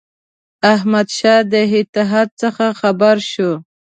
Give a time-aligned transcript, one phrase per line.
[0.73, 3.51] احمدشاه د اتحاد څخه خبر شو.